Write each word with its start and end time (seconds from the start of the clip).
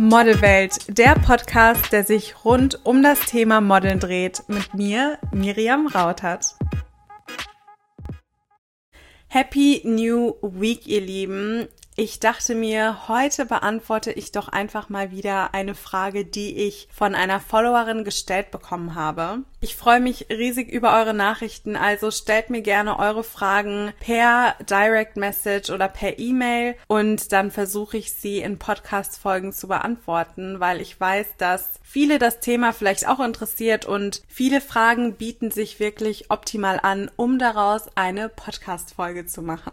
Modelwelt, 0.00 0.96
der 0.96 1.16
Podcast, 1.16 1.90
der 1.90 2.04
sich 2.04 2.44
rund 2.44 2.86
um 2.86 3.02
das 3.02 3.18
Thema 3.18 3.60
Modeln 3.60 3.98
dreht, 3.98 4.44
mit 4.46 4.72
mir, 4.72 5.18
Miriam 5.32 5.88
Rautert. 5.88 6.54
Happy 9.26 9.82
New 9.84 10.36
Week, 10.40 10.86
ihr 10.86 11.00
Lieben. 11.00 11.66
Ich 12.00 12.20
dachte 12.20 12.54
mir, 12.54 13.08
heute 13.08 13.44
beantworte 13.44 14.12
ich 14.12 14.30
doch 14.30 14.46
einfach 14.46 14.88
mal 14.88 15.10
wieder 15.10 15.52
eine 15.52 15.74
Frage, 15.74 16.24
die 16.24 16.56
ich 16.56 16.86
von 16.92 17.16
einer 17.16 17.40
Followerin 17.40 18.04
gestellt 18.04 18.52
bekommen 18.52 18.94
habe. 18.94 19.40
Ich 19.60 19.74
freue 19.74 19.98
mich 19.98 20.28
riesig 20.30 20.70
über 20.70 20.96
eure 20.96 21.12
Nachrichten, 21.12 21.74
also 21.74 22.12
stellt 22.12 22.50
mir 22.50 22.62
gerne 22.62 23.00
eure 23.00 23.24
Fragen 23.24 23.92
per 23.98 24.54
Direct 24.70 25.16
Message 25.16 25.70
oder 25.70 25.88
per 25.88 26.20
E-Mail 26.20 26.76
und 26.86 27.32
dann 27.32 27.50
versuche 27.50 27.96
ich 27.96 28.12
sie 28.12 28.38
in 28.38 28.60
Podcast-Folgen 28.60 29.52
zu 29.52 29.66
beantworten, 29.66 30.60
weil 30.60 30.80
ich 30.80 31.00
weiß, 31.00 31.26
dass 31.36 31.80
viele 31.82 32.20
das 32.20 32.38
Thema 32.38 32.72
vielleicht 32.72 33.08
auch 33.08 33.18
interessiert 33.18 33.86
und 33.86 34.22
viele 34.28 34.60
Fragen 34.60 35.14
bieten 35.14 35.50
sich 35.50 35.80
wirklich 35.80 36.30
optimal 36.30 36.78
an, 36.80 37.10
um 37.16 37.40
daraus 37.40 37.88
eine 37.96 38.28
Podcast-Folge 38.28 39.26
zu 39.26 39.42
machen. 39.42 39.72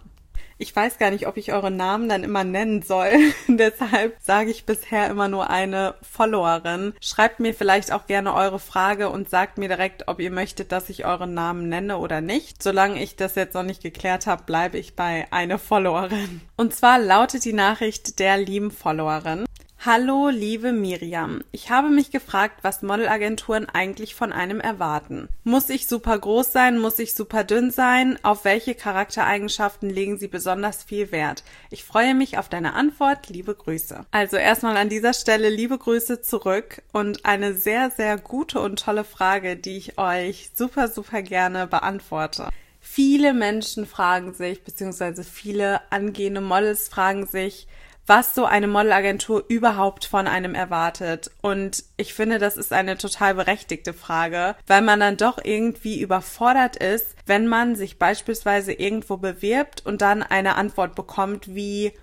Ich 0.57 0.73
weiß 0.73 0.97
gar 0.97 1.11
nicht, 1.11 1.27
ob 1.27 1.35
ich 1.35 1.51
eure 1.51 1.71
Namen 1.71 2.07
dann 2.07 2.23
immer 2.23 2.43
nennen 2.45 2.81
soll. 2.81 3.11
Deshalb 3.47 4.15
sage 4.21 4.51
ich 4.51 4.65
bisher 4.65 5.09
immer 5.09 5.27
nur 5.27 5.49
eine 5.49 5.95
Followerin. 6.01 6.93
Schreibt 7.01 7.41
mir 7.41 7.53
vielleicht 7.53 7.91
auch 7.91 8.07
gerne 8.07 8.33
eure 8.33 8.59
Frage 8.59 9.09
und 9.09 9.29
sagt 9.29 9.57
mir 9.57 9.67
direkt, 9.67 10.07
ob 10.07 10.19
ihr 10.21 10.31
möchtet, 10.31 10.71
dass 10.71 10.89
ich 10.89 11.05
euren 11.05 11.33
Namen 11.33 11.67
nenne 11.67 11.97
oder 11.97 12.21
nicht. 12.21 12.63
Solange 12.63 13.03
ich 13.03 13.17
das 13.17 13.35
jetzt 13.35 13.53
noch 13.53 13.63
nicht 13.63 13.83
geklärt 13.83 14.27
habe, 14.27 14.43
bleibe 14.43 14.77
ich 14.77 14.95
bei 14.95 15.27
eine 15.31 15.59
Followerin. 15.59 16.41
Und 16.55 16.73
zwar 16.73 16.99
lautet 16.99 17.43
die 17.43 17.53
Nachricht 17.53 18.19
der 18.19 18.37
lieben 18.37 18.71
Followerin. 18.71 19.45
Hallo, 19.87 20.29
liebe 20.29 20.71
Miriam. 20.71 21.43
Ich 21.51 21.69
habe 21.69 21.89
mich 21.89 22.09
gefragt, 22.09 22.63
was 22.63 22.81
Modelagenturen 22.81 23.69
eigentlich 23.69 24.15
von 24.15 24.33
einem 24.33 24.59
erwarten. 24.59 25.29
Muss 25.43 25.69
ich 25.69 25.85
super 25.85 26.17
groß 26.17 26.51
sein? 26.51 26.79
Muss 26.79 26.97
ich 26.97 27.13
super 27.13 27.43
dünn 27.43 27.69
sein? 27.69 28.17
Auf 28.23 28.45
welche 28.45 28.73
Charaktereigenschaften 28.73 29.87
legen 29.91 30.17
sie 30.17 30.27
besonders 30.27 30.83
viel 30.83 31.11
Wert? 31.11 31.43
Ich 31.69 31.83
freue 31.83 32.15
mich 32.15 32.39
auf 32.39 32.49
deine 32.49 32.73
Antwort. 32.73 33.29
Liebe 33.29 33.53
Grüße. 33.53 34.07
Also 34.09 34.37
erstmal 34.37 34.75
an 34.75 34.89
dieser 34.89 35.13
Stelle 35.13 35.49
liebe 35.49 35.77
Grüße 35.77 36.19
zurück 36.23 36.81
und 36.91 37.23
eine 37.23 37.53
sehr, 37.53 37.91
sehr 37.91 38.17
gute 38.17 38.61
und 38.61 38.79
tolle 38.79 39.03
Frage, 39.03 39.55
die 39.55 39.77
ich 39.77 39.99
euch 39.99 40.49
super, 40.55 40.87
super 40.87 41.21
gerne 41.21 41.67
beantworte. 41.67 42.49
Viele 42.81 43.33
Menschen 43.33 43.85
fragen 43.85 44.33
sich, 44.33 44.63
beziehungsweise 44.63 45.23
viele 45.23 45.81
angehende 45.91 46.41
Models 46.41 46.87
fragen 46.87 47.27
sich, 47.27 47.67
was 48.07 48.35
so 48.35 48.45
eine 48.45 48.67
Modelagentur 48.67 49.45
überhaupt 49.47 50.05
von 50.05 50.27
einem 50.27 50.55
erwartet. 50.55 51.31
Und 51.41 51.83
ich 51.97 52.13
finde, 52.13 52.39
das 52.39 52.57
ist 52.57 52.71
eine 52.71 52.97
total 52.97 53.35
berechtigte 53.35 53.93
Frage, 53.93 54.55
weil 54.67 54.81
man 54.81 54.99
dann 54.99 55.17
doch 55.17 55.39
irgendwie 55.43 55.99
überfordert 55.99 56.75
ist, 56.75 57.15
wenn 57.25 57.47
man 57.47 57.75
sich 57.75 57.97
beispielsweise 57.97 58.73
irgendwo 58.73 59.17
bewirbt 59.17 59.85
und 59.85 60.01
dann 60.01 60.23
eine 60.23 60.55
Antwort 60.55 60.95
bekommt 60.95 61.55
wie 61.55 61.93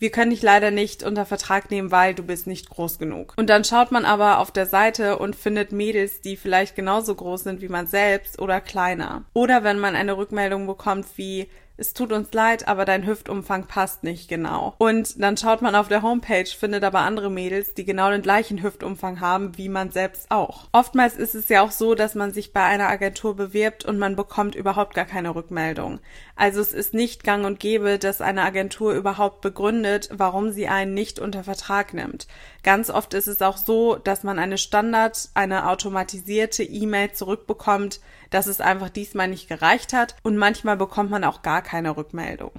wir 0.00 0.10
können 0.10 0.30
dich 0.30 0.42
leider 0.42 0.70
nicht 0.70 1.02
unter 1.02 1.26
Vertrag 1.26 1.70
nehmen, 1.70 1.90
weil 1.90 2.14
du 2.14 2.22
bist 2.22 2.46
nicht 2.46 2.70
groß 2.70 2.98
genug. 2.98 3.34
Und 3.36 3.50
dann 3.50 3.64
schaut 3.64 3.90
man 3.90 4.04
aber 4.04 4.38
auf 4.38 4.52
der 4.52 4.66
Seite 4.66 5.18
und 5.18 5.34
findet 5.34 5.72
Mädels, 5.72 6.20
die 6.20 6.36
vielleicht 6.36 6.76
genauso 6.76 7.14
groß 7.14 7.42
sind 7.42 7.60
wie 7.60 7.68
man 7.68 7.86
selbst 7.86 8.38
oder 8.38 8.60
kleiner. 8.60 9.24
Oder 9.34 9.64
wenn 9.64 9.80
man 9.80 9.96
eine 9.96 10.16
Rückmeldung 10.16 10.66
bekommt 10.66 11.06
wie 11.16 11.48
es 11.78 11.92
tut 11.92 12.12
uns 12.12 12.32
leid, 12.32 12.66
aber 12.66 12.84
dein 12.84 13.06
Hüftumfang 13.06 13.68
passt 13.68 14.02
nicht 14.02 14.28
genau. 14.28 14.74
Und 14.78 15.22
dann 15.22 15.36
schaut 15.36 15.62
man 15.62 15.76
auf 15.76 15.86
der 15.86 16.02
Homepage, 16.02 16.44
findet 16.44 16.82
aber 16.82 17.00
andere 17.00 17.30
Mädels, 17.30 17.72
die 17.72 17.84
genau 17.84 18.10
den 18.10 18.20
gleichen 18.20 18.62
Hüftumfang 18.62 19.20
haben, 19.20 19.56
wie 19.56 19.68
man 19.68 19.92
selbst 19.92 20.30
auch. 20.30 20.66
Oftmals 20.72 21.14
ist 21.14 21.36
es 21.36 21.48
ja 21.48 21.62
auch 21.62 21.70
so, 21.70 21.94
dass 21.94 22.16
man 22.16 22.32
sich 22.32 22.52
bei 22.52 22.64
einer 22.64 22.88
Agentur 22.88 23.36
bewirbt 23.36 23.84
und 23.84 23.96
man 23.96 24.16
bekommt 24.16 24.56
überhaupt 24.56 24.94
gar 24.94 25.04
keine 25.04 25.36
Rückmeldung. 25.36 26.00
Also 26.34 26.60
es 26.60 26.72
ist 26.72 26.94
nicht 26.94 27.22
gang 27.22 27.46
und 27.46 27.60
gäbe, 27.60 27.98
dass 27.98 28.20
eine 28.20 28.42
Agentur 28.42 28.92
überhaupt 28.92 29.40
begründet, 29.40 30.08
warum 30.12 30.50
sie 30.50 30.66
einen 30.66 30.94
nicht 30.94 31.20
unter 31.20 31.44
Vertrag 31.44 31.94
nimmt. 31.94 32.26
Ganz 32.64 32.90
oft 32.90 33.14
ist 33.14 33.28
es 33.28 33.40
auch 33.40 33.56
so, 33.56 33.94
dass 33.94 34.24
man 34.24 34.40
eine 34.40 34.58
Standard, 34.58 35.28
eine 35.34 35.68
automatisierte 35.68 36.64
E-Mail 36.64 37.12
zurückbekommt, 37.12 38.00
dass 38.30 38.46
es 38.46 38.60
einfach 38.60 38.90
diesmal 38.90 39.28
nicht 39.28 39.48
gereicht 39.48 39.92
hat 39.92 40.16
und 40.22 40.36
manchmal 40.36 40.76
bekommt 40.76 41.10
man 41.10 41.24
auch 41.24 41.42
gar 41.42 41.62
keine 41.62 41.96
Rückmeldung. 41.96 42.52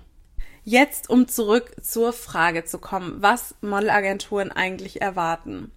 Jetzt, 0.64 1.10
um 1.10 1.28
zurück 1.28 1.72
zur 1.82 2.14
Frage 2.14 2.66
zu 2.66 2.80
kommen, 2.80 3.22
was 3.22 3.56
Modelagenturen 3.62 4.52
eigentlich 4.52 5.02
erwarten. 5.02 5.72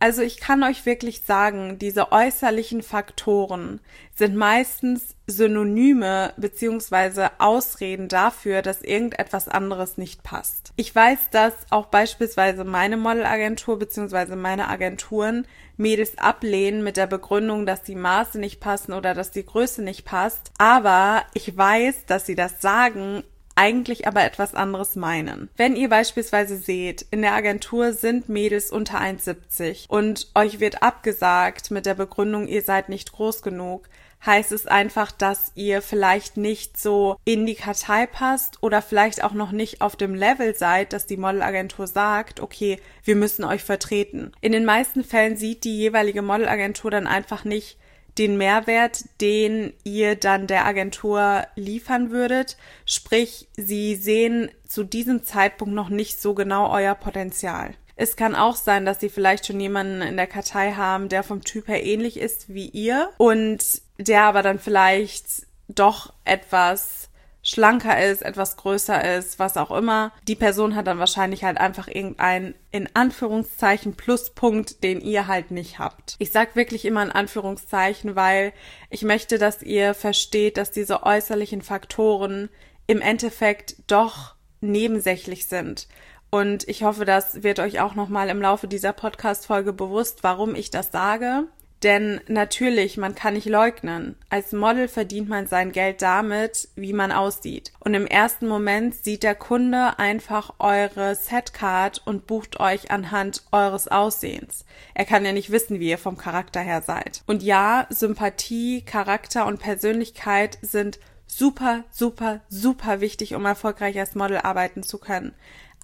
Also 0.00 0.22
ich 0.22 0.38
kann 0.38 0.62
euch 0.62 0.86
wirklich 0.86 1.22
sagen, 1.22 1.78
diese 1.78 2.12
äußerlichen 2.12 2.82
Faktoren 2.82 3.80
sind 4.14 4.36
meistens 4.36 5.16
Synonyme 5.26 6.32
beziehungsweise 6.36 7.30
Ausreden 7.38 8.08
dafür, 8.08 8.62
dass 8.62 8.82
irgendetwas 8.82 9.48
anderes 9.48 9.98
nicht 9.98 10.22
passt. 10.22 10.72
Ich 10.76 10.94
weiß, 10.94 11.30
dass 11.30 11.54
auch 11.70 11.86
beispielsweise 11.86 12.64
meine 12.64 12.96
Modelagentur 12.96 13.78
beziehungsweise 13.78 14.36
meine 14.36 14.68
Agenturen 14.68 15.46
Mädels 15.76 16.18
ablehnen 16.18 16.84
mit 16.84 16.96
der 16.96 17.06
Begründung, 17.06 17.66
dass 17.66 17.82
die 17.82 17.94
Maße 17.94 18.38
nicht 18.38 18.60
passen 18.60 18.92
oder 18.92 19.14
dass 19.14 19.30
die 19.30 19.46
Größe 19.46 19.82
nicht 19.82 20.04
passt. 20.04 20.52
Aber 20.58 21.24
ich 21.34 21.56
weiß, 21.56 22.06
dass 22.06 22.26
sie 22.26 22.34
das 22.34 22.60
sagen, 22.60 23.24
eigentlich 23.58 24.06
aber 24.06 24.24
etwas 24.24 24.54
anderes 24.54 24.94
meinen. 24.94 25.50
Wenn 25.56 25.74
ihr 25.74 25.88
beispielsweise 25.88 26.56
seht, 26.56 27.04
in 27.10 27.22
der 27.22 27.34
Agentur 27.34 27.92
sind 27.92 28.28
Mädels 28.28 28.70
unter 28.70 29.00
1,70 29.00 29.88
und 29.88 30.30
euch 30.36 30.60
wird 30.60 30.82
abgesagt 30.82 31.72
mit 31.72 31.84
der 31.84 31.94
Begründung, 31.94 32.46
ihr 32.46 32.62
seid 32.62 32.88
nicht 32.88 33.10
groß 33.10 33.42
genug, 33.42 33.88
heißt 34.24 34.52
es 34.52 34.66
einfach, 34.68 35.10
dass 35.10 35.50
ihr 35.56 35.82
vielleicht 35.82 36.36
nicht 36.36 36.78
so 36.78 37.16
in 37.24 37.46
die 37.46 37.56
Kartei 37.56 38.06
passt 38.06 38.62
oder 38.62 38.80
vielleicht 38.80 39.24
auch 39.24 39.32
noch 39.32 39.50
nicht 39.50 39.80
auf 39.80 39.96
dem 39.96 40.14
Level 40.14 40.54
seid, 40.54 40.92
dass 40.92 41.06
die 41.06 41.16
Modelagentur 41.16 41.88
sagt, 41.88 42.40
okay, 42.40 42.78
wir 43.02 43.16
müssen 43.16 43.44
euch 43.44 43.64
vertreten. 43.64 44.32
In 44.40 44.52
den 44.52 44.64
meisten 44.64 45.02
Fällen 45.02 45.36
sieht 45.36 45.64
die 45.64 45.76
jeweilige 45.76 46.22
Modelagentur 46.22 46.92
dann 46.92 47.08
einfach 47.08 47.44
nicht, 47.44 47.76
den 48.18 48.36
Mehrwert, 48.36 49.04
den 49.20 49.72
ihr 49.84 50.16
dann 50.16 50.46
der 50.46 50.66
Agentur 50.66 51.46
liefern 51.54 52.10
würdet. 52.10 52.56
Sprich, 52.84 53.48
sie 53.56 53.94
sehen 53.94 54.50
zu 54.66 54.84
diesem 54.84 55.24
Zeitpunkt 55.24 55.74
noch 55.74 55.88
nicht 55.88 56.20
so 56.20 56.34
genau 56.34 56.70
euer 56.70 56.94
Potenzial. 56.94 57.74
Es 57.96 58.16
kann 58.16 58.36
auch 58.36 58.56
sein, 58.56 58.84
dass 58.86 59.00
sie 59.00 59.08
vielleicht 59.08 59.46
schon 59.46 59.58
jemanden 59.58 60.02
in 60.02 60.16
der 60.16 60.28
Kartei 60.28 60.72
haben, 60.72 61.08
der 61.08 61.22
vom 61.22 61.42
Typ 61.42 61.66
her 61.68 61.84
ähnlich 61.84 62.16
ist 62.16 62.52
wie 62.52 62.68
ihr 62.68 63.10
und 63.18 63.82
der 63.98 64.22
aber 64.22 64.42
dann 64.42 64.60
vielleicht 64.60 65.46
doch 65.68 66.12
etwas 66.24 67.07
schlanker 67.48 68.04
ist, 68.04 68.22
etwas 68.22 68.56
größer 68.58 69.16
ist, 69.16 69.38
was 69.38 69.56
auch 69.56 69.70
immer. 69.70 70.12
Die 70.26 70.34
Person 70.34 70.76
hat 70.76 70.86
dann 70.86 70.98
wahrscheinlich 70.98 71.44
halt 71.44 71.56
einfach 71.56 71.88
irgendeinen 71.88 72.54
in 72.70 72.88
Anführungszeichen 72.94 73.94
Pluspunkt, 73.94 74.84
den 74.84 75.00
ihr 75.00 75.26
halt 75.26 75.50
nicht 75.50 75.78
habt. 75.78 76.16
Ich 76.18 76.30
sag 76.30 76.56
wirklich 76.56 76.84
immer 76.84 77.02
in 77.02 77.10
Anführungszeichen, 77.10 78.16
weil 78.16 78.52
ich 78.90 79.02
möchte, 79.02 79.38
dass 79.38 79.62
ihr 79.62 79.94
versteht, 79.94 80.58
dass 80.58 80.70
diese 80.70 81.04
äußerlichen 81.04 81.62
Faktoren 81.62 82.50
im 82.86 83.00
Endeffekt 83.00 83.76
doch 83.86 84.34
nebensächlich 84.60 85.46
sind. 85.46 85.88
Und 86.30 86.68
ich 86.68 86.82
hoffe, 86.82 87.06
das 87.06 87.42
wird 87.42 87.60
euch 87.60 87.80
auch 87.80 87.94
nochmal 87.94 88.28
im 88.28 88.42
Laufe 88.42 88.68
dieser 88.68 88.92
Podcast-Folge 88.92 89.72
bewusst, 89.72 90.18
warum 90.22 90.54
ich 90.54 90.70
das 90.70 90.92
sage. 90.92 91.46
Denn 91.82 92.20
natürlich, 92.26 92.96
man 92.96 93.14
kann 93.14 93.34
nicht 93.34 93.46
leugnen. 93.46 94.16
Als 94.30 94.52
Model 94.52 94.88
verdient 94.88 95.28
man 95.28 95.46
sein 95.46 95.70
Geld 95.70 96.02
damit, 96.02 96.68
wie 96.74 96.92
man 96.92 97.12
aussieht. 97.12 97.72
Und 97.78 97.94
im 97.94 98.06
ersten 98.06 98.48
Moment 98.48 98.96
sieht 98.96 99.22
der 99.22 99.36
Kunde 99.36 99.98
einfach 99.98 100.54
eure 100.58 101.14
Setcard 101.14 102.02
und 102.04 102.26
bucht 102.26 102.58
euch 102.58 102.90
anhand 102.90 103.44
eures 103.52 103.86
Aussehens. 103.86 104.64
Er 104.94 105.04
kann 105.04 105.24
ja 105.24 105.32
nicht 105.32 105.50
wissen, 105.52 105.78
wie 105.78 105.90
ihr 105.90 105.98
vom 105.98 106.16
Charakter 106.16 106.60
her 106.60 106.82
seid. 106.82 107.22
Und 107.26 107.44
ja, 107.44 107.86
Sympathie, 107.90 108.82
Charakter 108.82 109.46
und 109.46 109.60
Persönlichkeit 109.60 110.58
sind 110.62 110.98
super, 111.28 111.84
super, 111.90 112.40
super 112.48 113.00
wichtig, 113.00 113.34
um 113.34 113.44
erfolgreich 113.44 113.98
als 114.00 114.16
Model 114.16 114.38
arbeiten 114.38 114.82
zu 114.82 114.98
können. 114.98 115.34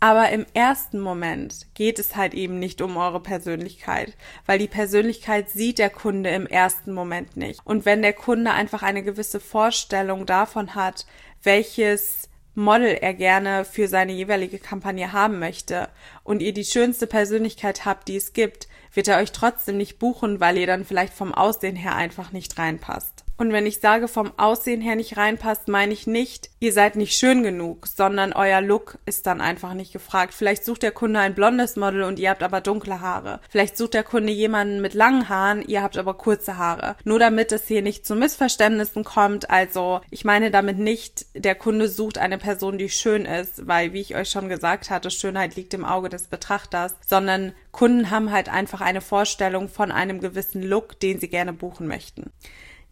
Aber 0.04 0.28
im 0.28 0.44
ersten 0.52 1.00
Moment 1.00 1.66
geht 1.72 1.98
es 1.98 2.14
halt 2.14 2.34
eben 2.34 2.58
nicht 2.58 2.82
um 2.82 2.98
eure 2.98 3.20
Persönlichkeit, 3.20 4.14
weil 4.44 4.58
die 4.58 4.68
Persönlichkeit 4.68 5.48
sieht 5.48 5.78
der 5.78 5.88
Kunde 5.88 6.28
im 6.28 6.46
ersten 6.46 6.92
Moment 6.92 7.38
nicht. 7.38 7.62
Und 7.64 7.86
wenn 7.86 8.02
der 8.02 8.12
Kunde 8.12 8.50
einfach 8.50 8.82
eine 8.82 9.02
gewisse 9.02 9.40
Vorstellung 9.40 10.26
davon 10.26 10.74
hat, 10.74 11.06
welches 11.42 12.28
Model 12.54 12.98
er 13.00 13.14
gerne 13.14 13.64
für 13.64 13.88
seine 13.88 14.12
jeweilige 14.12 14.58
Kampagne 14.58 15.14
haben 15.14 15.38
möchte 15.38 15.88
und 16.22 16.42
ihr 16.42 16.52
die 16.52 16.66
schönste 16.66 17.06
Persönlichkeit 17.06 17.86
habt, 17.86 18.06
die 18.08 18.16
es 18.16 18.34
gibt, 18.34 18.68
wird 18.92 19.08
er 19.08 19.16
euch 19.20 19.32
trotzdem 19.32 19.78
nicht 19.78 19.98
buchen, 19.98 20.38
weil 20.38 20.58
ihr 20.58 20.66
dann 20.66 20.84
vielleicht 20.84 21.14
vom 21.14 21.32
Aussehen 21.32 21.76
her 21.76 21.96
einfach 21.96 22.30
nicht 22.30 22.58
reinpasst. 22.58 23.13
Und 23.36 23.52
wenn 23.52 23.66
ich 23.66 23.80
sage, 23.80 24.06
vom 24.06 24.32
Aussehen 24.36 24.80
her 24.80 24.94
nicht 24.94 25.16
reinpasst, 25.16 25.66
meine 25.66 25.92
ich 25.92 26.06
nicht, 26.06 26.50
ihr 26.60 26.72
seid 26.72 26.94
nicht 26.94 27.18
schön 27.18 27.42
genug, 27.42 27.88
sondern 27.88 28.32
euer 28.32 28.60
Look 28.60 28.98
ist 29.06 29.26
dann 29.26 29.40
einfach 29.40 29.74
nicht 29.74 29.92
gefragt. 29.92 30.34
Vielleicht 30.34 30.64
sucht 30.64 30.84
der 30.84 30.92
Kunde 30.92 31.18
ein 31.18 31.34
blondes 31.34 31.74
Model 31.74 32.04
und 32.04 32.20
ihr 32.20 32.30
habt 32.30 32.44
aber 32.44 32.60
dunkle 32.60 33.00
Haare. 33.00 33.40
Vielleicht 33.50 33.76
sucht 33.76 33.94
der 33.94 34.04
Kunde 34.04 34.32
jemanden 34.32 34.80
mit 34.80 34.94
langen 34.94 35.28
Haaren, 35.28 35.66
ihr 35.66 35.82
habt 35.82 35.98
aber 35.98 36.14
kurze 36.14 36.58
Haare. 36.58 36.94
Nur 37.02 37.18
damit 37.18 37.50
es 37.50 37.66
hier 37.66 37.82
nicht 37.82 38.06
zu 38.06 38.14
Missverständnissen 38.14 39.02
kommt. 39.02 39.50
Also 39.50 40.00
ich 40.10 40.24
meine 40.24 40.52
damit 40.52 40.78
nicht, 40.78 41.26
der 41.34 41.56
Kunde 41.56 41.88
sucht 41.88 42.18
eine 42.18 42.38
Person, 42.38 42.78
die 42.78 42.88
schön 42.88 43.24
ist, 43.24 43.66
weil, 43.66 43.92
wie 43.92 44.00
ich 44.00 44.14
euch 44.14 44.30
schon 44.30 44.48
gesagt 44.48 44.90
hatte, 44.90 45.10
Schönheit 45.10 45.56
liegt 45.56 45.74
im 45.74 45.84
Auge 45.84 46.08
des 46.08 46.28
Betrachters, 46.28 46.94
sondern 47.04 47.52
Kunden 47.72 48.10
haben 48.10 48.30
halt 48.30 48.48
einfach 48.48 48.80
eine 48.80 49.00
Vorstellung 49.00 49.68
von 49.68 49.90
einem 49.90 50.20
gewissen 50.20 50.62
Look, 50.62 51.00
den 51.00 51.18
sie 51.18 51.28
gerne 51.28 51.52
buchen 51.52 51.88
möchten. 51.88 52.30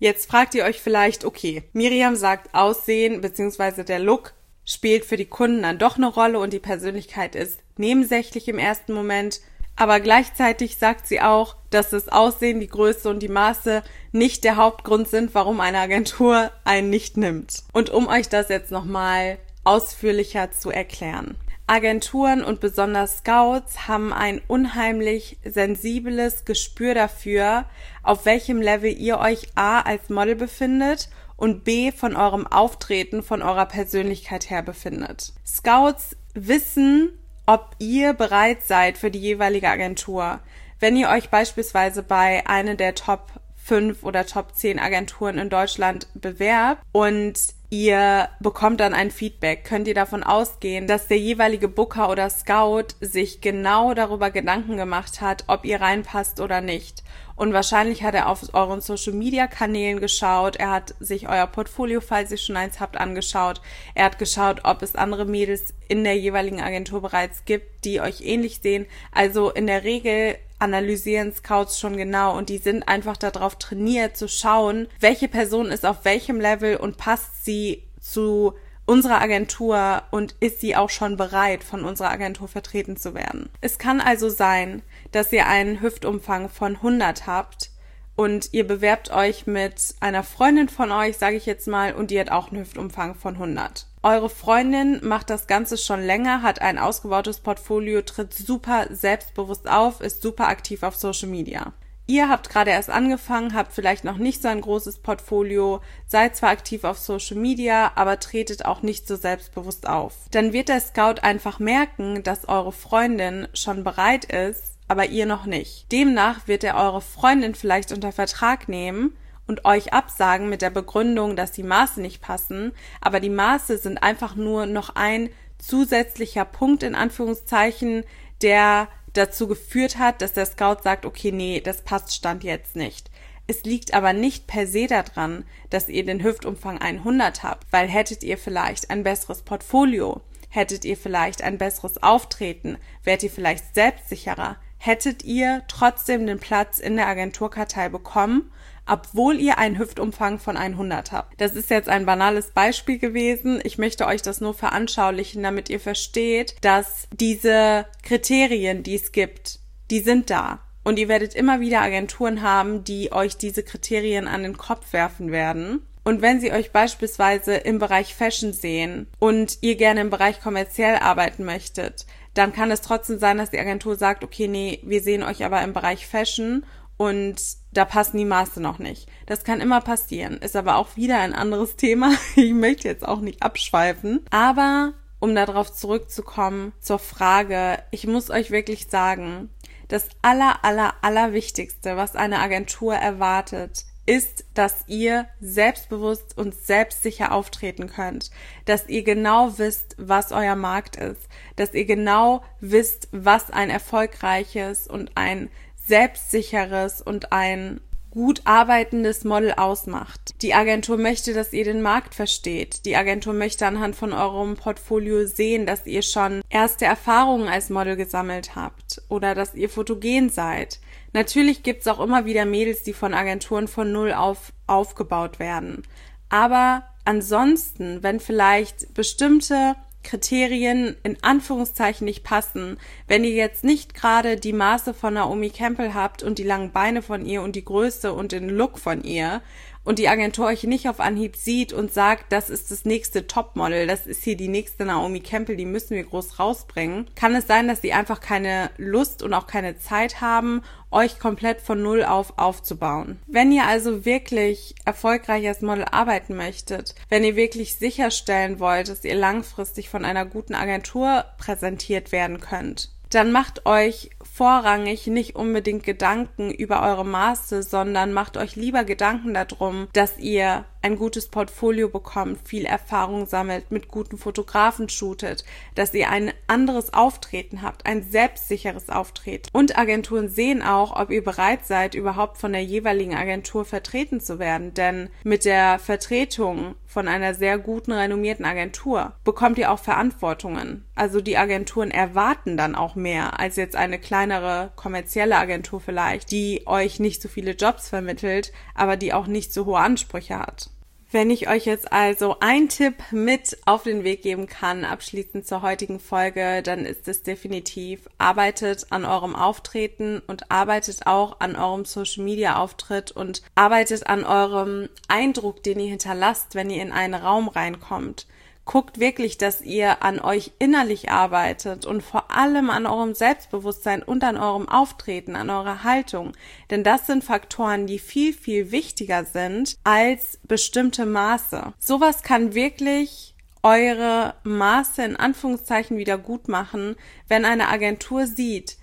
Jetzt 0.02 0.28
fragt 0.28 0.56
ihr 0.56 0.64
euch 0.64 0.80
vielleicht, 0.80 1.24
okay, 1.24 1.62
Miriam 1.72 2.16
sagt 2.16 2.56
Aussehen 2.56 3.20
bzw. 3.20 3.84
der 3.84 4.00
Look 4.00 4.32
spielt 4.64 5.04
für 5.04 5.16
die 5.16 5.26
Kunden 5.26 5.62
dann 5.62 5.78
doch 5.78 5.96
eine 5.96 6.08
Rolle 6.08 6.40
und 6.40 6.52
die 6.52 6.58
Persönlichkeit 6.58 7.36
ist 7.36 7.60
nebensächlich 7.76 8.48
im 8.48 8.58
ersten 8.58 8.94
Moment. 8.94 9.40
Aber 9.76 10.00
gleichzeitig 10.00 10.76
sagt 10.76 11.06
sie 11.06 11.20
auch, 11.20 11.54
dass 11.70 11.90
das 11.90 12.08
Aussehen, 12.08 12.58
die 12.58 12.66
Größe 12.66 13.08
und 13.08 13.20
die 13.20 13.28
Maße 13.28 13.84
nicht 14.10 14.42
der 14.42 14.56
Hauptgrund 14.56 15.06
sind, 15.06 15.36
warum 15.36 15.60
eine 15.60 15.78
Agentur 15.78 16.50
einen 16.64 16.90
nicht 16.90 17.16
nimmt. 17.16 17.62
Und 17.72 17.90
um 17.90 18.08
euch 18.08 18.28
das 18.28 18.48
jetzt 18.48 18.72
nochmal 18.72 19.38
ausführlicher 19.62 20.50
zu 20.50 20.72
erklären. 20.72 21.36
Agenturen 21.72 22.44
und 22.44 22.60
besonders 22.60 23.20
Scouts 23.20 23.88
haben 23.88 24.12
ein 24.12 24.42
unheimlich 24.46 25.38
sensibles 25.42 26.44
Gespür 26.44 26.92
dafür, 26.92 27.64
auf 28.02 28.26
welchem 28.26 28.60
Level 28.60 28.92
ihr 28.92 29.18
euch 29.18 29.48
A 29.54 29.80
als 29.80 30.10
Model 30.10 30.34
befindet 30.34 31.08
und 31.34 31.64
B 31.64 31.90
von 31.90 32.14
eurem 32.14 32.46
Auftreten, 32.46 33.22
von 33.22 33.40
eurer 33.40 33.64
Persönlichkeit 33.64 34.50
her 34.50 34.60
befindet. 34.60 35.32
Scouts 35.46 36.14
wissen, 36.34 37.18
ob 37.46 37.70
ihr 37.78 38.12
bereit 38.12 38.62
seid 38.64 38.98
für 38.98 39.10
die 39.10 39.20
jeweilige 39.20 39.70
Agentur. 39.70 40.40
Wenn 40.78 40.94
ihr 40.94 41.08
euch 41.08 41.30
beispielsweise 41.30 42.02
bei 42.02 42.46
einer 42.46 42.74
der 42.74 42.94
Top 42.94 43.28
5 43.64 44.02
oder 44.02 44.26
Top 44.26 44.54
10 44.54 44.78
Agenturen 44.78 45.38
in 45.38 45.48
Deutschland 45.48 46.06
bewerbt 46.12 46.82
und 46.92 47.38
ihr 47.72 48.28
bekommt 48.38 48.80
dann 48.80 48.92
ein 48.92 49.10
Feedback, 49.10 49.64
könnt 49.64 49.88
ihr 49.88 49.94
davon 49.94 50.22
ausgehen, 50.22 50.86
dass 50.86 51.08
der 51.08 51.16
jeweilige 51.16 51.68
Booker 51.68 52.10
oder 52.10 52.28
Scout 52.28 52.88
sich 53.00 53.40
genau 53.40 53.94
darüber 53.94 54.30
Gedanken 54.30 54.76
gemacht 54.76 55.22
hat, 55.22 55.44
ob 55.46 55.64
ihr 55.64 55.80
reinpasst 55.80 56.38
oder 56.40 56.60
nicht. 56.60 57.02
Und 57.34 57.54
wahrscheinlich 57.54 58.02
hat 58.02 58.14
er 58.14 58.28
auf 58.28 58.52
euren 58.52 58.82
Social 58.82 59.14
Media 59.14 59.46
Kanälen 59.46 60.00
geschaut, 60.00 60.56
er 60.56 60.70
hat 60.70 60.94
sich 61.00 61.30
euer 61.30 61.46
Portfolio, 61.46 62.02
falls 62.02 62.30
ihr 62.30 62.36
schon 62.36 62.58
eins 62.58 62.78
habt, 62.78 62.98
angeschaut. 62.98 63.62
Er 63.94 64.04
hat 64.04 64.18
geschaut, 64.18 64.60
ob 64.64 64.82
es 64.82 64.94
andere 64.94 65.24
Mädels 65.24 65.72
in 65.88 66.04
der 66.04 66.18
jeweiligen 66.18 66.60
Agentur 66.60 67.00
bereits 67.00 67.46
gibt, 67.46 67.86
die 67.86 68.02
euch 68.02 68.20
ähnlich 68.20 68.60
sehen. 68.62 68.84
Also 69.12 69.50
in 69.50 69.66
der 69.66 69.82
Regel 69.82 70.36
analysieren 70.62 71.32
Scouts 71.32 71.78
schon 71.78 71.96
genau 71.96 72.36
und 72.36 72.48
die 72.48 72.58
sind 72.58 72.88
einfach 72.88 73.16
darauf 73.16 73.56
trainiert 73.56 74.16
zu 74.16 74.28
schauen, 74.28 74.88
welche 75.00 75.28
Person 75.28 75.66
ist 75.66 75.84
auf 75.84 76.04
welchem 76.04 76.40
Level 76.40 76.76
und 76.76 76.96
passt 76.96 77.44
sie 77.44 77.82
zu 78.00 78.54
unserer 78.86 79.20
Agentur 79.20 80.02
und 80.10 80.34
ist 80.40 80.60
sie 80.60 80.76
auch 80.76 80.90
schon 80.90 81.16
bereit, 81.16 81.62
von 81.62 81.84
unserer 81.84 82.10
Agentur 82.10 82.48
vertreten 82.48 82.96
zu 82.96 83.14
werden. 83.14 83.48
Es 83.60 83.78
kann 83.78 84.00
also 84.00 84.28
sein, 84.28 84.82
dass 85.12 85.32
ihr 85.32 85.46
einen 85.46 85.80
Hüftumfang 85.80 86.48
von 86.48 86.76
100 86.76 87.26
habt 87.26 87.70
und 88.16 88.52
ihr 88.52 88.66
bewerbt 88.66 89.10
euch 89.10 89.46
mit 89.46 89.94
einer 90.00 90.22
Freundin 90.22 90.68
von 90.68 90.92
euch, 90.92 91.16
sage 91.16 91.36
ich 91.36 91.46
jetzt 91.46 91.66
mal, 91.68 91.94
und 91.94 92.10
die 92.10 92.20
hat 92.20 92.30
auch 92.30 92.50
einen 92.50 92.60
Hüftumfang 92.60 93.14
von 93.14 93.34
100. 93.34 93.86
Eure 94.04 94.28
Freundin 94.28 94.98
macht 95.04 95.30
das 95.30 95.46
Ganze 95.46 95.78
schon 95.78 96.02
länger, 96.02 96.42
hat 96.42 96.60
ein 96.60 96.76
ausgebautes 96.76 97.38
Portfolio, 97.38 98.02
tritt 98.02 98.34
super 98.34 98.88
selbstbewusst 98.90 99.68
auf, 99.70 100.00
ist 100.00 100.22
super 100.22 100.48
aktiv 100.48 100.82
auf 100.82 100.96
Social 100.96 101.28
Media. 101.28 101.72
Ihr 102.08 102.28
habt 102.28 102.50
gerade 102.50 102.72
erst 102.72 102.90
angefangen, 102.90 103.54
habt 103.54 103.72
vielleicht 103.72 104.02
noch 104.02 104.16
nicht 104.16 104.42
so 104.42 104.48
ein 104.48 104.60
großes 104.60 104.98
Portfolio, 104.98 105.80
seid 106.08 106.34
zwar 106.34 106.50
aktiv 106.50 106.82
auf 106.82 106.98
Social 106.98 107.36
Media, 107.36 107.92
aber 107.94 108.18
tretet 108.18 108.64
auch 108.64 108.82
nicht 108.82 109.06
so 109.06 109.14
selbstbewusst 109.14 109.88
auf. 109.88 110.14
Dann 110.32 110.52
wird 110.52 110.68
der 110.68 110.80
Scout 110.80 111.22
einfach 111.22 111.60
merken, 111.60 112.24
dass 112.24 112.48
eure 112.48 112.72
Freundin 112.72 113.46
schon 113.54 113.84
bereit 113.84 114.24
ist, 114.24 114.78
aber 114.88 115.06
ihr 115.06 115.26
noch 115.26 115.46
nicht. 115.46 115.92
Demnach 115.92 116.48
wird 116.48 116.64
er 116.64 116.74
eure 116.74 117.02
Freundin 117.02 117.54
vielleicht 117.54 117.92
unter 117.92 118.10
Vertrag 118.10 118.68
nehmen 118.68 119.16
und 119.52 119.66
euch 119.66 119.92
absagen 119.92 120.48
mit 120.48 120.62
der 120.62 120.70
Begründung, 120.70 121.36
dass 121.36 121.52
die 121.52 121.62
Maße 121.62 122.00
nicht 122.00 122.22
passen, 122.22 122.72
aber 123.02 123.20
die 123.20 123.28
Maße 123.28 123.76
sind 123.76 124.02
einfach 124.02 124.34
nur 124.34 124.64
noch 124.64 124.96
ein 124.96 125.28
zusätzlicher 125.58 126.46
Punkt 126.46 126.82
in 126.82 126.94
Anführungszeichen, 126.94 128.04
der 128.40 128.88
dazu 129.12 129.46
geführt 129.46 129.98
hat, 129.98 130.22
dass 130.22 130.32
der 130.32 130.46
Scout 130.46 130.82
sagt, 130.82 131.04
okay, 131.04 131.32
nee, 131.32 131.60
das 131.60 131.82
passt 131.82 132.14
Stand 132.14 132.44
jetzt 132.44 132.76
nicht. 132.76 133.10
Es 133.46 133.64
liegt 133.64 133.92
aber 133.92 134.14
nicht 134.14 134.46
per 134.46 134.66
se 134.66 134.86
daran, 134.86 135.44
dass 135.68 135.90
ihr 135.90 136.06
den 136.06 136.22
Hüftumfang 136.22 136.80
100 136.80 137.42
habt, 137.42 137.70
weil 137.70 137.88
hättet 137.88 138.22
ihr 138.22 138.38
vielleicht 138.38 138.88
ein 138.88 139.02
besseres 139.02 139.42
Portfolio, 139.42 140.22
hättet 140.48 140.86
ihr 140.86 140.96
vielleicht 140.96 141.42
ein 141.42 141.58
besseres 141.58 142.02
Auftreten, 142.02 142.78
wärt 143.04 143.22
ihr 143.22 143.30
vielleicht 143.30 143.74
selbstsicherer, 143.74 144.56
hättet 144.78 145.24
ihr 145.24 145.62
trotzdem 145.68 146.26
den 146.26 146.40
Platz 146.40 146.78
in 146.78 146.96
der 146.96 147.06
Agenturkartei 147.06 147.90
bekommen 147.90 148.50
obwohl 148.86 149.40
ihr 149.40 149.58
einen 149.58 149.78
Hüftumfang 149.78 150.38
von 150.38 150.56
100 150.56 151.12
habt. 151.12 151.40
Das 151.40 151.54
ist 151.54 151.70
jetzt 151.70 151.88
ein 151.88 152.06
banales 152.06 152.50
Beispiel 152.50 152.98
gewesen. 152.98 153.60
Ich 153.64 153.78
möchte 153.78 154.06
euch 154.06 154.22
das 154.22 154.40
nur 154.40 154.54
veranschaulichen, 154.54 155.42
damit 155.42 155.70
ihr 155.70 155.80
versteht, 155.80 156.56
dass 156.62 157.06
diese 157.12 157.86
Kriterien, 158.02 158.82
die 158.82 158.96
es 158.96 159.12
gibt, 159.12 159.60
die 159.90 160.00
sind 160.00 160.30
da. 160.30 160.60
Und 160.84 160.98
ihr 160.98 161.08
werdet 161.08 161.34
immer 161.34 161.60
wieder 161.60 161.80
Agenturen 161.80 162.42
haben, 162.42 162.82
die 162.82 163.12
euch 163.12 163.36
diese 163.36 163.62
Kriterien 163.62 164.26
an 164.26 164.42
den 164.42 164.56
Kopf 164.56 164.92
werfen 164.92 165.30
werden. 165.30 165.86
Und 166.04 166.20
wenn 166.20 166.40
sie 166.40 166.52
euch 166.52 166.72
beispielsweise 166.72 167.54
im 167.54 167.78
Bereich 167.78 168.14
Fashion 168.14 168.52
sehen 168.52 169.06
und 169.20 169.58
ihr 169.60 169.76
gerne 169.76 170.00
im 170.00 170.10
Bereich 170.10 170.40
kommerziell 170.40 170.96
arbeiten 170.96 171.44
möchtet, 171.44 172.06
dann 172.34 172.52
kann 172.52 172.70
es 172.70 172.80
trotzdem 172.80 173.18
sein, 173.18 173.38
dass 173.38 173.50
die 173.50 173.58
Agentur 173.58 173.94
sagt, 173.94 174.24
okay, 174.24 174.48
nee, 174.48 174.80
wir 174.82 175.02
sehen 175.02 175.22
euch 175.22 175.44
aber 175.44 175.62
im 175.62 175.72
Bereich 175.72 176.06
Fashion 176.06 176.64
und 177.02 177.36
da 177.72 177.84
passen 177.84 178.16
die 178.18 178.24
Maße 178.24 178.60
noch 178.60 178.78
nicht. 178.78 179.08
Das 179.26 179.42
kann 179.42 179.60
immer 179.60 179.80
passieren, 179.80 180.36
ist 180.38 180.54
aber 180.54 180.76
auch 180.76 180.94
wieder 180.96 181.18
ein 181.18 181.34
anderes 181.34 181.76
Thema. 181.76 182.12
Ich 182.36 182.52
möchte 182.52 182.88
jetzt 182.88 183.06
auch 183.06 183.20
nicht 183.20 183.42
abschweifen, 183.42 184.24
aber 184.30 184.94
um 185.18 185.34
darauf 185.34 185.72
zurückzukommen 185.72 186.72
zur 186.80 186.98
Frage, 186.98 187.82
ich 187.90 188.06
muss 188.06 188.30
euch 188.30 188.50
wirklich 188.50 188.88
sagen, 188.88 189.50
das 189.88 190.08
aller 190.22 190.64
aller 190.64 190.94
aller 191.02 191.32
wichtigste, 191.32 191.96
was 191.96 192.14
eine 192.14 192.38
Agentur 192.38 192.94
erwartet, 192.94 193.84
ist, 194.06 194.44
dass 194.54 194.84
ihr 194.86 195.26
selbstbewusst 195.40 196.36
und 196.36 196.54
selbstsicher 196.54 197.32
auftreten 197.32 197.88
könnt, 197.88 198.30
dass 198.64 198.88
ihr 198.88 199.04
genau 199.04 199.58
wisst, 199.58 199.94
was 199.98 200.32
euer 200.32 200.56
Markt 200.56 200.96
ist, 200.96 201.28
dass 201.56 201.74
ihr 201.74 201.84
genau 201.84 202.42
wisst, 202.60 203.08
was 203.12 203.50
ein 203.50 203.70
erfolgreiches 203.70 204.88
und 204.88 205.12
ein 205.16 205.50
selbstsicheres 205.86 207.02
und 207.02 207.32
ein 207.32 207.80
gut 208.12 208.42
arbeitendes 208.44 209.24
Model 209.24 209.52
ausmacht. 209.52 210.34
Die 210.42 210.52
Agentur 210.52 210.98
möchte, 210.98 211.32
dass 211.32 211.54
ihr 211.54 211.64
den 211.64 211.80
Markt 211.80 212.14
versteht. 212.14 212.84
Die 212.84 212.94
Agentur 212.94 213.32
möchte 213.32 213.66
anhand 213.66 213.96
von 213.96 214.12
eurem 214.12 214.54
Portfolio 214.54 215.26
sehen, 215.26 215.64
dass 215.64 215.86
ihr 215.86 216.02
schon 216.02 216.42
erste 216.50 216.84
Erfahrungen 216.84 217.48
als 217.48 217.70
Model 217.70 217.96
gesammelt 217.96 218.54
habt 218.54 219.00
oder 219.08 219.34
dass 219.34 219.54
ihr 219.54 219.70
fotogen 219.70 220.28
seid. 220.28 220.78
Natürlich 221.14 221.62
gibt's 221.62 221.88
auch 221.88 222.00
immer 222.00 222.26
wieder 222.26 222.44
Mädels, 222.44 222.82
die 222.82 222.92
von 222.92 223.14
Agenturen 223.14 223.66
von 223.66 223.90
null 223.90 224.12
auf 224.12 224.52
aufgebaut 224.66 225.38
werden. 225.38 225.82
Aber 226.28 226.84
ansonsten, 227.06 228.02
wenn 228.02 228.20
vielleicht 228.20 228.92
bestimmte 228.92 229.74
Kriterien 230.02 230.96
in 231.02 231.16
Anführungszeichen 231.22 232.04
nicht 232.04 232.24
passen, 232.24 232.78
wenn 233.08 233.24
ihr 233.24 233.30
jetzt 233.30 233.64
nicht 233.64 233.94
gerade 233.94 234.36
die 234.36 234.52
Maße 234.52 234.94
von 234.94 235.14
Naomi 235.14 235.50
Campbell 235.50 235.94
habt 235.94 236.22
und 236.22 236.38
die 236.38 236.44
langen 236.44 236.72
Beine 236.72 237.02
von 237.02 237.24
ihr 237.24 237.42
und 237.42 237.56
die 237.56 237.64
Größe 237.64 238.12
und 238.12 238.32
den 238.32 238.48
Look 238.48 238.78
von 238.78 239.04
ihr, 239.04 239.42
und 239.84 239.98
die 239.98 240.08
Agentur 240.08 240.46
euch 240.46 240.64
nicht 240.64 240.88
auf 240.88 241.00
Anhieb 241.00 241.36
sieht 241.36 241.72
und 241.72 241.92
sagt, 241.92 242.32
das 242.32 242.50
ist 242.50 242.70
das 242.70 242.84
nächste 242.84 243.26
Topmodel, 243.26 243.86
das 243.86 244.06
ist 244.06 244.22
hier 244.22 244.36
die 244.36 244.48
nächste 244.48 244.84
Naomi 244.84 245.20
Campbell, 245.20 245.56
die 245.56 245.66
müssen 245.66 245.96
wir 245.96 246.04
groß 246.04 246.38
rausbringen, 246.38 247.08
kann 247.14 247.34
es 247.34 247.46
sein, 247.46 247.68
dass 247.68 247.82
sie 247.82 247.92
einfach 247.92 248.20
keine 248.20 248.70
Lust 248.76 249.22
und 249.22 249.34
auch 249.34 249.46
keine 249.46 249.78
Zeit 249.78 250.20
haben, 250.20 250.62
euch 250.90 251.18
komplett 251.18 251.60
von 251.60 251.82
Null 251.82 252.04
auf 252.04 252.38
aufzubauen. 252.38 253.18
Wenn 253.26 253.50
ihr 253.50 253.64
also 253.64 254.04
wirklich 254.04 254.74
erfolgreich 254.84 255.46
als 255.48 255.62
Model 255.62 255.86
arbeiten 255.90 256.36
möchtet, 256.36 256.94
wenn 257.08 257.24
ihr 257.24 257.34
wirklich 257.36 257.76
sicherstellen 257.76 258.60
wollt, 258.60 258.88
dass 258.88 259.04
ihr 259.04 259.14
langfristig 259.14 259.88
von 259.88 260.04
einer 260.04 260.26
guten 260.26 260.54
Agentur 260.54 261.24
präsentiert 261.38 262.12
werden 262.12 262.40
könnt, 262.40 262.90
dann 263.14 263.32
macht 263.32 263.66
euch 263.66 264.10
vorrangig 264.22 265.06
nicht 265.06 265.36
unbedingt 265.36 265.84
Gedanken 265.84 266.50
über 266.50 266.82
eure 266.82 267.04
Maße, 267.04 267.62
sondern 267.62 268.12
macht 268.12 268.36
euch 268.36 268.56
lieber 268.56 268.84
Gedanken 268.84 269.34
darum, 269.34 269.88
dass 269.92 270.18
ihr 270.18 270.64
ein 270.82 270.96
gutes 270.96 271.28
Portfolio 271.28 271.88
bekommt, 271.88 272.46
viel 272.46 272.64
Erfahrung 272.64 273.26
sammelt, 273.26 273.70
mit 273.70 273.88
guten 273.88 274.18
Fotografen 274.18 274.88
shootet, 274.88 275.44
dass 275.74 275.94
ihr 275.94 276.10
ein 276.10 276.32
anderes 276.46 276.92
Auftreten 276.92 277.62
habt, 277.62 277.86
ein 277.86 278.02
selbstsicheres 278.02 278.90
Auftreten. 278.90 279.48
Und 279.52 279.78
Agenturen 279.78 280.28
sehen 280.28 280.62
auch, 280.62 280.94
ob 280.94 281.10
ihr 281.10 281.24
bereit 281.24 281.66
seid, 281.66 281.94
überhaupt 281.94 282.38
von 282.38 282.52
der 282.52 282.64
jeweiligen 282.64 283.14
Agentur 283.14 283.64
vertreten 283.64 284.20
zu 284.20 284.38
werden. 284.38 284.74
Denn 284.74 285.08
mit 285.24 285.44
der 285.44 285.78
Vertretung 285.78 286.74
von 286.92 287.08
einer 287.08 287.32
sehr 287.34 287.58
guten, 287.58 287.92
renommierten 287.92 288.44
Agentur 288.44 289.12
bekommt 289.24 289.56
ihr 289.56 289.72
auch 289.72 289.78
Verantwortungen. 289.78 290.84
Also 290.94 291.22
die 291.22 291.38
Agenturen 291.38 291.90
erwarten 291.90 292.58
dann 292.58 292.74
auch 292.74 292.96
mehr 292.96 293.40
als 293.40 293.56
jetzt 293.56 293.76
eine 293.76 293.98
kleinere 293.98 294.72
kommerzielle 294.76 295.36
Agentur 295.36 295.80
vielleicht, 295.80 296.30
die 296.30 296.66
euch 296.66 297.00
nicht 297.00 297.22
so 297.22 297.28
viele 297.28 297.52
Jobs 297.52 297.88
vermittelt, 297.88 298.52
aber 298.74 298.98
die 298.98 299.14
auch 299.14 299.26
nicht 299.26 299.54
so 299.54 299.64
hohe 299.64 299.78
Ansprüche 299.78 300.38
hat. 300.38 300.71
Wenn 301.12 301.28
ich 301.28 301.46
euch 301.46 301.66
jetzt 301.66 301.92
also 301.92 302.36
ein 302.40 302.70
Tipp 302.70 302.94
mit 303.10 303.58
auf 303.66 303.82
den 303.82 304.02
Weg 304.02 304.22
geben 304.22 304.46
kann, 304.46 304.86
abschließend 304.86 305.46
zur 305.46 305.60
heutigen 305.60 306.00
Folge, 306.00 306.62
dann 306.62 306.86
ist 306.86 307.06
es 307.06 307.22
definitiv, 307.22 308.08
arbeitet 308.16 308.86
an 308.88 309.04
eurem 309.04 309.36
Auftreten 309.36 310.22
und 310.26 310.50
arbeitet 310.50 311.06
auch 311.06 311.38
an 311.40 311.54
eurem 311.54 311.84
Social 311.84 312.24
Media 312.24 312.56
Auftritt 312.56 313.10
und 313.10 313.42
arbeitet 313.54 314.06
an 314.06 314.24
eurem 314.24 314.88
Eindruck, 315.06 315.62
den 315.62 315.80
ihr 315.80 315.90
hinterlasst, 315.90 316.54
wenn 316.54 316.70
ihr 316.70 316.80
in 316.80 316.92
einen 316.92 317.14
Raum 317.14 317.48
reinkommt 317.48 318.26
guckt 318.64 319.00
wirklich, 319.00 319.38
dass 319.38 319.60
ihr 319.60 320.02
an 320.02 320.20
euch 320.20 320.52
innerlich 320.58 321.10
arbeitet 321.10 321.84
und 321.84 322.02
vor 322.02 322.30
allem 322.30 322.70
an 322.70 322.86
eurem 322.86 323.14
Selbstbewusstsein 323.14 324.02
und 324.02 324.22
an 324.24 324.36
eurem 324.36 324.68
Auftreten, 324.68 325.34
an 325.34 325.50
eurer 325.50 325.82
Haltung. 325.82 326.32
Denn 326.70 326.84
das 326.84 327.06
sind 327.06 327.24
Faktoren, 327.24 327.86
die 327.86 327.98
viel, 327.98 328.32
viel 328.32 328.70
wichtiger 328.70 329.24
sind 329.24 329.76
als 329.84 330.38
bestimmte 330.44 331.06
Maße. 331.06 331.72
Sowas 331.78 332.22
kann 332.22 332.54
wirklich 332.54 333.34
eure 333.62 334.34
Maße 334.44 335.02
in 335.02 335.16
Anführungszeichen 335.16 335.96
wieder 335.96 336.18
gut 336.18 336.48
machen, 336.48 336.96
wenn 337.28 337.44
eine 337.44 337.68
Agentur 337.68 338.26
sieht, 338.26 338.76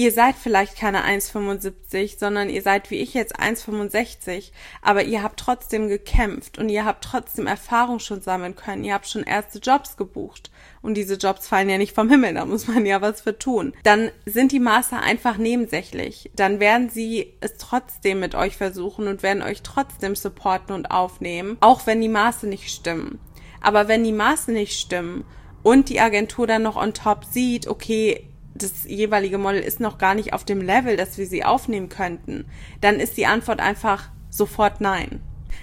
ihr 0.00 0.12
seid 0.12 0.34
vielleicht 0.34 0.78
keine 0.78 1.04
1,75, 1.04 2.18
sondern 2.18 2.48
ihr 2.48 2.62
seid 2.62 2.90
wie 2.90 3.00
ich 3.00 3.12
jetzt 3.12 3.38
1,65, 3.38 4.50
aber 4.80 5.04
ihr 5.04 5.22
habt 5.22 5.38
trotzdem 5.38 5.88
gekämpft 5.88 6.56
und 6.56 6.70
ihr 6.70 6.86
habt 6.86 7.04
trotzdem 7.04 7.46
Erfahrung 7.46 7.98
schon 7.98 8.22
sammeln 8.22 8.56
können. 8.56 8.82
Ihr 8.82 8.94
habt 8.94 9.06
schon 9.06 9.24
erste 9.24 9.58
Jobs 9.58 9.98
gebucht 9.98 10.50
und 10.80 10.94
diese 10.94 11.16
Jobs 11.16 11.48
fallen 11.48 11.68
ja 11.68 11.76
nicht 11.76 11.94
vom 11.94 12.08
Himmel, 12.08 12.32
da 12.32 12.46
muss 12.46 12.66
man 12.66 12.86
ja 12.86 13.02
was 13.02 13.20
für 13.20 13.38
tun. 13.38 13.74
Dann 13.82 14.10
sind 14.24 14.52
die 14.52 14.58
Master 14.58 15.02
einfach 15.02 15.36
nebensächlich. 15.36 16.30
Dann 16.34 16.60
werden 16.60 16.88
sie 16.88 17.34
es 17.40 17.58
trotzdem 17.58 18.20
mit 18.20 18.34
euch 18.34 18.56
versuchen 18.56 19.06
und 19.06 19.22
werden 19.22 19.42
euch 19.42 19.60
trotzdem 19.60 20.16
supporten 20.16 20.74
und 20.74 20.90
aufnehmen, 20.90 21.58
auch 21.60 21.86
wenn 21.86 22.00
die 22.00 22.08
Maße 22.08 22.46
nicht 22.46 22.70
stimmen. 22.70 23.18
Aber 23.60 23.86
wenn 23.86 24.02
die 24.02 24.12
Maße 24.12 24.50
nicht 24.50 24.80
stimmen 24.80 25.26
und 25.62 25.90
die 25.90 26.00
Agentur 26.00 26.46
dann 26.46 26.62
noch 26.62 26.76
on 26.76 26.94
top 26.94 27.26
sieht, 27.26 27.66
okay, 27.66 28.29
das 28.54 28.84
jeweilige 28.86 29.38
Model 29.38 29.60
ist 29.60 29.80
noch 29.80 29.98
gar 29.98 30.14
nicht 30.14 30.32
auf 30.32 30.44
dem 30.44 30.60
Level, 30.60 30.96
dass 30.96 31.18
wir 31.18 31.26
sie 31.26 31.44
aufnehmen 31.44 31.88
könnten, 31.88 32.46
dann 32.80 33.00
ist 33.00 33.16
die 33.16 33.26
Antwort 33.26 33.60
einfach 33.60 34.10
sofort 34.28 34.80
nein. 34.80 35.20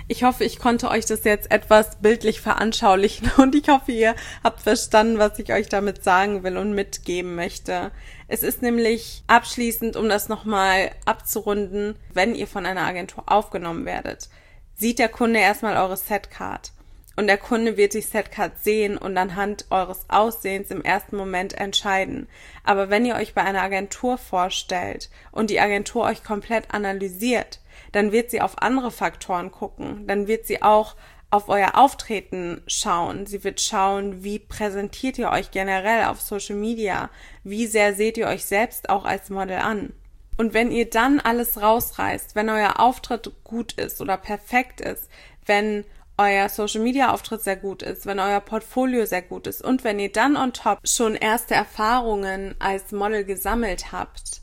Ich 0.10 0.24
hoffe, 0.24 0.46
ich 0.46 0.60
konnte 0.60 0.90
euch 0.90 1.06
das 1.06 1.24
jetzt 1.26 1.52
etwas 1.52 1.98
bildlich 1.98 2.40
veranschaulichen 2.40 3.30
und 3.38 3.56
ich 3.56 3.68
hoffe, 3.68 3.92
ihr 3.92 4.16
habt 4.44 4.62
verstanden, 4.62 5.18
was 5.18 5.38
ich 5.40 5.52
euch 5.52 5.70
damit 5.70 6.04
sagen 6.04 6.44
will 6.44 6.58
und 6.58 6.74
mitgeben 6.74 7.36
möchte. 7.36 7.92
Es 8.28 8.44
ist 8.44 8.62
nämlich 8.62 9.24
abschließend, 9.28 9.96
um 9.96 10.08
das 10.08 10.30
nochmal 10.30 10.92
abzurunden, 11.06 11.96
wenn 12.14 12.36
ihr 12.36 12.48
von 12.48 12.66
einer 12.66 12.86
Agentur 12.86 13.24
aufgenommen 13.28 13.86
werdet, 13.86 14.30
sieht 14.76 15.00
der 15.00 15.10
Kunde 15.10 15.40
erstmal 15.40 15.78
eure 15.78 15.98
Setcard 15.98 16.72
und 17.18 17.28
der 17.28 17.40
Kunde 17.40 17.78
wird 17.78 17.96
die 17.96 18.02
Setcard 18.02 18.60
sehen 18.64 18.96
und 18.96 19.18
anhand 19.18 19.66
eures 19.72 20.06
Aussehens 20.08 20.70
im 20.70 20.84
ersten 20.84 21.18
Moment 21.18 21.54
entscheiden. 21.54 22.30
Aber 22.64 22.90
wenn 22.92 23.06
ihr 23.06 23.16
euch 23.16 23.34
bei 23.34 23.44
einer 23.44 23.64
Agentur 23.64 24.20
vorstellt 24.20 25.10
und 25.32 25.50
die 25.50 25.60
Agentur 25.60 26.04
euch 26.04 26.24
komplett 26.24 26.74
analysiert, 26.74 27.60
dann 27.92 28.12
wird 28.12 28.30
sie 28.30 28.40
auf 28.40 28.62
andere 28.62 28.92
Faktoren 28.92 29.52
gucken. 29.52 30.06
Dann 30.06 30.28
wird 30.28 30.46
sie 30.46 30.62
auch 30.62 30.96
auf 31.32 31.50
euer 31.50 31.76
Auftreten 31.76 32.62
schauen. 32.68 33.26
Sie 33.26 33.44
wird 33.44 33.62
schauen, 33.62 34.24
wie 34.24 34.38
präsentiert 34.38 35.18
ihr 35.18 35.32
euch 35.32 35.50
generell 35.50 36.06
auf 36.06 36.22
Social 36.22 36.56
Media? 36.56 37.10
Wie 37.44 37.66
sehr 37.66 37.96
seht 37.96 38.18
ihr 38.18 38.28
euch 38.28 38.46
selbst 38.46 38.90
auch 38.90 39.06
als 39.06 39.32
Model 39.32 39.58
an? 39.58 39.92
Und 40.38 40.54
wenn 40.54 40.72
ihr 40.72 40.88
dann 40.88 41.20
alles 41.20 41.60
rausreißt, 41.60 42.36
wenn 42.36 42.50
euer 42.50 42.80
Auftritt 42.80 43.32
gut 43.44 43.74
ist 43.74 44.02
oder 44.02 44.18
perfekt 44.18 44.82
ist, 44.82 45.10
wenn 45.48 45.84
euer 46.18 46.50
Social 46.50 46.82
Media 46.82 47.12
Auftritt 47.12 47.42
sehr 47.42 47.58
gut 47.58 47.84
ist, 47.84 48.06
wenn 48.06 48.20
euer 48.20 48.40
Portfolio 48.40 49.06
sehr 49.06 49.22
gut 49.22 49.48
ist 49.48 49.64
und 49.64 49.84
wenn 49.84 50.00
ihr 50.00 50.12
dann 50.12 50.36
on 50.36 50.54
top 50.54 50.80
schon 50.84 51.16
erste 51.16 51.54
Erfahrungen 51.54 52.56
als 52.60 52.92
Model 52.92 53.24
gesammelt 53.24 53.92
habt, 53.92 54.42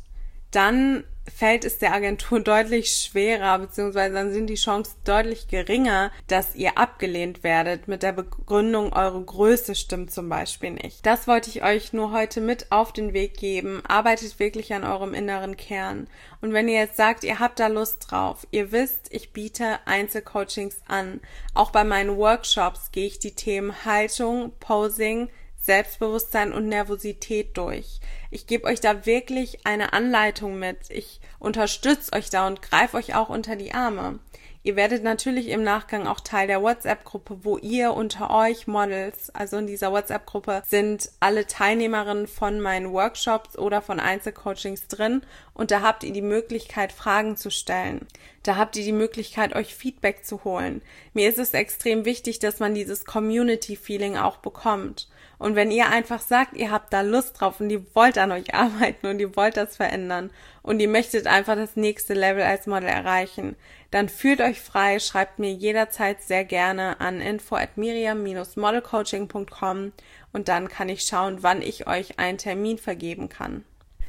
dann 0.50 1.04
fällt 1.32 1.64
es 1.64 1.78
der 1.78 1.92
Agentur 1.92 2.40
deutlich 2.44 2.90
schwerer, 2.90 3.58
beziehungsweise 3.58 4.14
dann 4.14 4.32
sind 4.32 4.48
die 4.48 4.54
Chancen 4.54 4.94
deutlich 5.04 5.48
geringer, 5.48 6.10
dass 6.26 6.54
ihr 6.54 6.78
abgelehnt 6.78 7.42
werdet 7.42 7.88
mit 7.88 8.02
der 8.02 8.12
Begründung, 8.12 8.92
eure 8.92 9.22
Größe 9.22 9.74
stimmt 9.74 10.12
zum 10.12 10.28
Beispiel 10.28 10.72
nicht. 10.72 11.04
Das 11.04 11.26
wollte 11.26 11.50
ich 11.50 11.62
euch 11.62 11.92
nur 11.92 12.12
heute 12.12 12.40
mit 12.40 12.70
auf 12.70 12.92
den 12.92 13.12
Weg 13.12 13.36
geben. 13.36 13.82
Arbeitet 13.86 14.38
wirklich 14.38 14.72
an 14.74 14.84
eurem 14.84 15.14
inneren 15.14 15.56
Kern. 15.56 16.08
Und 16.40 16.52
wenn 16.52 16.68
ihr 16.68 16.78
jetzt 16.78 16.96
sagt, 16.96 17.24
ihr 17.24 17.38
habt 17.38 17.58
da 17.58 17.68
Lust 17.68 18.10
drauf, 18.10 18.46
ihr 18.50 18.70
wisst, 18.72 19.08
ich 19.10 19.32
biete 19.32 19.78
Einzelcoachings 19.86 20.82
an. 20.86 21.20
Auch 21.54 21.70
bei 21.70 21.84
meinen 21.84 22.16
Workshops 22.16 22.90
gehe 22.92 23.06
ich 23.06 23.18
die 23.18 23.34
Themen 23.34 23.84
Haltung, 23.84 24.52
Posing, 24.60 25.30
Selbstbewusstsein 25.64 26.52
und 26.52 26.68
Nervosität 26.68 27.56
durch. 27.56 28.00
Ich 28.30 28.46
gebe 28.46 28.66
euch 28.66 28.80
da 28.80 29.06
wirklich 29.06 29.66
eine 29.66 29.92
Anleitung 29.92 30.58
mit. 30.58 30.90
Ich 30.90 31.20
unterstütze 31.38 32.12
euch 32.12 32.30
da 32.30 32.46
und 32.46 32.62
greife 32.62 32.96
euch 32.96 33.14
auch 33.14 33.28
unter 33.28 33.56
die 33.56 33.72
Arme. 33.72 34.18
Ihr 34.66 34.76
werdet 34.76 35.04
natürlich 35.04 35.48
im 35.48 35.62
Nachgang 35.62 36.06
auch 36.06 36.20
Teil 36.20 36.46
der 36.46 36.62
WhatsApp-Gruppe, 36.62 37.40
wo 37.42 37.58
ihr 37.58 37.92
unter 37.92 38.30
euch 38.30 38.66
Models, 38.66 39.28
also 39.28 39.58
in 39.58 39.66
dieser 39.66 39.92
WhatsApp-Gruppe 39.92 40.62
sind 40.66 41.10
alle 41.20 41.46
Teilnehmerinnen 41.46 42.26
von 42.26 42.62
meinen 42.62 42.90
Workshops 42.90 43.58
oder 43.58 43.82
von 43.82 44.00
Einzelcoachings 44.00 44.88
drin 44.88 45.20
und 45.52 45.70
da 45.70 45.82
habt 45.82 46.02
ihr 46.02 46.14
die 46.14 46.22
Möglichkeit, 46.22 46.92
Fragen 46.92 47.36
zu 47.36 47.50
stellen. 47.50 48.06
Da 48.42 48.56
habt 48.56 48.76
ihr 48.76 48.84
die 48.84 48.92
Möglichkeit, 48.92 49.54
euch 49.54 49.74
Feedback 49.74 50.24
zu 50.24 50.44
holen. 50.44 50.80
Mir 51.12 51.28
ist 51.28 51.38
es 51.38 51.52
extrem 51.52 52.06
wichtig, 52.06 52.38
dass 52.38 52.58
man 52.58 52.74
dieses 52.74 53.04
Community-Feeling 53.04 54.16
auch 54.16 54.38
bekommt. 54.38 55.08
Und 55.44 55.54
wenn 55.56 55.70
ihr 55.70 55.90
einfach 55.90 56.20
sagt, 56.20 56.56
ihr 56.56 56.70
habt 56.70 56.94
da 56.94 57.02
Lust 57.02 57.38
drauf 57.38 57.60
und 57.60 57.68
ihr 57.68 57.84
wollt 57.94 58.16
an 58.16 58.32
euch 58.32 58.54
arbeiten 58.54 59.08
und 59.08 59.20
ihr 59.20 59.36
wollt 59.36 59.58
das 59.58 59.76
verändern 59.76 60.30
und 60.62 60.80
ihr 60.80 60.88
möchtet 60.88 61.26
einfach 61.26 61.54
das 61.54 61.76
nächste 61.76 62.14
Level 62.14 62.42
als 62.42 62.66
Model 62.66 62.88
erreichen, 62.88 63.54
dann 63.90 64.08
fühlt 64.08 64.40
euch 64.40 64.62
frei, 64.62 64.98
schreibt 65.00 65.38
mir 65.38 65.52
jederzeit 65.52 66.22
sehr 66.22 66.46
gerne 66.46 66.98
an 66.98 67.20
info 67.20 67.56
at 67.56 67.76
miriam-modelcoaching.com 67.76 69.92
und 70.32 70.48
dann 70.48 70.68
kann 70.68 70.88
ich 70.88 71.02
schauen, 71.02 71.42
wann 71.42 71.60
ich 71.60 71.86
euch 71.86 72.18
einen 72.18 72.38
Termin 72.38 72.78
vergeben 72.78 73.28
kann. 73.28 73.66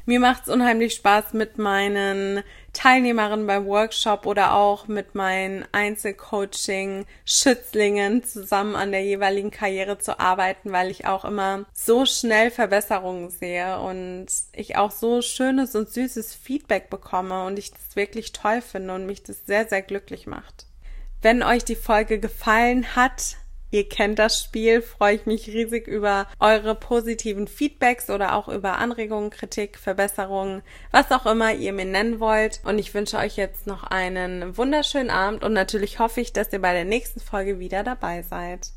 Mir 0.08 0.20
macht's 0.20 0.48
unheimlich 0.48 0.94
Spaß 0.94 1.32
mit 1.32 1.58
meinen 1.58 2.44
Teilnehmerinnen 2.72 3.48
beim 3.48 3.66
Workshop 3.66 4.24
oder 4.24 4.54
auch 4.54 4.86
mit 4.86 5.16
meinen 5.16 5.64
Einzelcoaching-Schützlingen 5.72 8.22
zusammen 8.22 8.76
an 8.76 8.92
der 8.92 9.02
jeweiligen 9.02 9.50
Karriere 9.50 9.98
zu 9.98 10.20
arbeiten, 10.20 10.70
weil 10.70 10.92
ich 10.92 11.06
auch 11.06 11.24
immer 11.24 11.64
so 11.72 12.06
schnell 12.06 12.52
Verbesserungen 12.52 13.30
sehe 13.30 13.80
und 13.80 14.28
ich 14.52 14.76
auch 14.76 14.92
so 14.92 15.22
schönes 15.22 15.74
und 15.74 15.88
süßes 15.88 16.36
Feedback 16.36 16.88
bekomme 16.88 17.44
und 17.44 17.58
ich 17.58 17.72
das 17.72 17.96
wirklich 17.96 18.30
toll 18.30 18.62
finde 18.62 18.94
und 18.94 19.06
mich 19.06 19.24
das 19.24 19.44
sehr, 19.44 19.66
sehr 19.66 19.82
glücklich 19.82 20.28
macht. 20.28 20.66
Wenn 21.20 21.42
euch 21.42 21.64
die 21.64 21.74
Folge 21.74 22.20
gefallen 22.20 22.94
hat, 22.94 23.38
Ihr 23.76 23.86
kennt 23.86 24.18
das 24.18 24.42
Spiel, 24.42 24.80
freue 24.80 25.16
ich 25.16 25.26
mich 25.26 25.48
riesig 25.48 25.86
über 25.86 26.28
eure 26.40 26.74
positiven 26.74 27.46
Feedbacks 27.46 28.08
oder 28.08 28.34
auch 28.34 28.48
über 28.48 28.78
Anregungen, 28.78 29.28
Kritik, 29.28 29.76
Verbesserungen, 29.76 30.62
was 30.92 31.12
auch 31.12 31.26
immer 31.26 31.52
ihr 31.52 31.74
mir 31.74 31.84
nennen 31.84 32.18
wollt. 32.18 32.62
Und 32.64 32.78
ich 32.78 32.94
wünsche 32.94 33.18
euch 33.18 33.36
jetzt 33.36 33.66
noch 33.66 33.82
einen 33.82 34.56
wunderschönen 34.56 35.10
Abend 35.10 35.44
und 35.44 35.52
natürlich 35.52 35.98
hoffe 35.98 36.22
ich, 36.22 36.32
dass 36.32 36.54
ihr 36.54 36.62
bei 36.62 36.72
der 36.72 36.86
nächsten 36.86 37.20
Folge 37.20 37.58
wieder 37.58 37.84
dabei 37.84 38.22
seid. 38.22 38.70